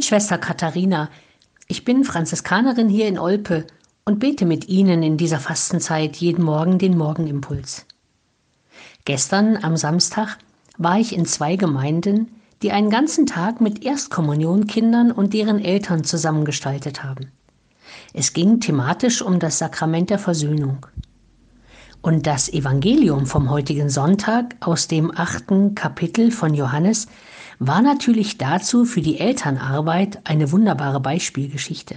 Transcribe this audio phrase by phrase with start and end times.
[0.00, 1.10] Mitschwester Katharina,
[1.68, 3.66] ich bin Franziskanerin hier in Olpe
[4.06, 7.84] und bete mit Ihnen in dieser Fastenzeit jeden Morgen den Morgenimpuls.
[9.04, 10.38] Gestern am Samstag
[10.78, 12.28] war ich in zwei Gemeinden,
[12.62, 17.30] die einen ganzen Tag mit Erstkommunionkindern und deren Eltern zusammengestaltet haben.
[18.14, 20.86] Es ging thematisch um das Sakrament der Versöhnung.
[22.00, 27.06] Und das Evangelium vom heutigen Sonntag aus dem achten Kapitel von Johannes
[27.60, 31.96] war natürlich dazu für die Elternarbeit eine wunderbare Beispielgeschichte.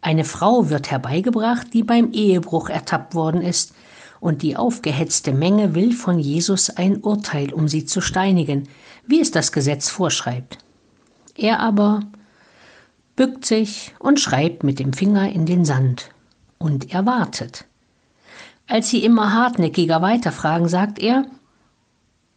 [0.00, 3.74] Eine Frau wird herbeigebracht, die beim Ehebruch ertappt worden ist,
[4.20, 8.68] und die aufgehetzte Menge will von Jesus ein Urteil, um sie zu steinigen,
[9.06, 10.58] wie es das Gesetz vorschreibt.
[11.36, 12.00] Er aber
[13.16, 16.08] bückt sich und schreibt mit dem Finger in den Sand,
[16.58, 17.66] und er wartet.
[18.66, 21.26] Als sie immer hartnäckiger weiterfragen, sagt er,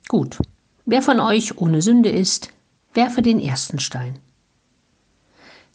[0.10, 0.40] Gut,
[0.86, 2.50] wer von euch ohne Sünde ist,
[2.94, 4.20] werfe den ersten Stein.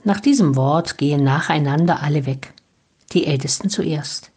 [0.04, 2.54] Nach diesem Wort gehen nacheinander alle weg,
[3.12, 4.30] die Ältesten zuerst.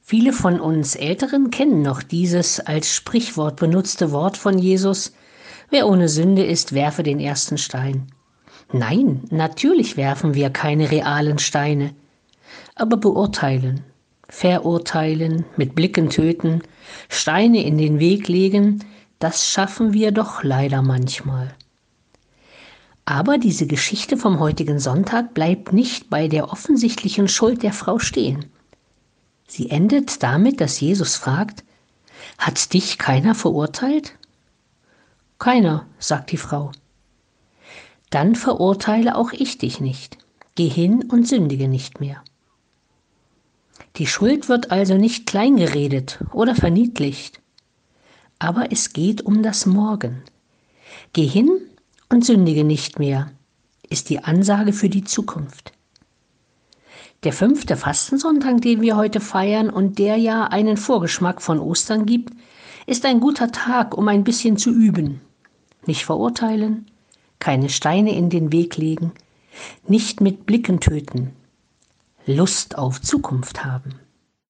[0.00, 5.12] Viele von uns Älteren kennen noch dieses als Sprichwort benutzte Wort von Jesus,
[5.68, 8.08] wer ohne Sünde ist, werfe den ersten Stein.
[8.72, 11.94] Nein, natürlich werfen wir keine realen Steine,
[12.74, 13.84] aber beurteilen,
[14.28, 16.62] verurteilen, mit Blicken töten,
[17.08, 18.84] Steine in den Weg legen,
[19.20, 21.54] das schaffen wir doch leider manchmal.
[23.04, 28.46] Aber diese Geschichte vom heutigen Sonntag bleibt nicht bei der offensichtlichen Schuld der Frau stehen.
[29.46, 31.64] Sie endet damit, dass Jesus fragt,
[32.38, 34.16] hat dich keiner verurteilt?
[35.38, 36.72] Keiner, sagt die Frau.
[38.10, 40.18] Dann verurteile auch ich dich nicht.
[40.54, 42.22] Geh hin und sündige nicht mehr.
[43.96, 47.39] Die Schuld wird also nicht kleingeredet oder verniedlicht,
[48.40, 50.22] aber es geht um das Morgen.
[51.12, 51.50] Geh hin
[52.08, 53.30] und sündige nicht mehr,
[53.88, 55.72] ist die Ansage für die Zukunft.
[57.22, 62.32] Der fünfte Fastensonntag, den wir heute feiern und der ja einen Vorgeschmack von Ostern gibt,
[62.86, 65.20] ist ein guter Tag, um ein bisschen zu üben.
[65.86, 66.86] Nicht verurteilen,
[67.38, 69.12] keine Steine in den Weg legen,
[69.86, 71.32] nicht mit Blicken töten,
[72.24, 73.96] Lust auf Zukunft haben.